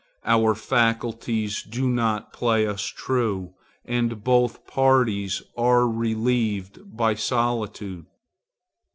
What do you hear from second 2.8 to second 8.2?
true, and both parties are relieved by solitude.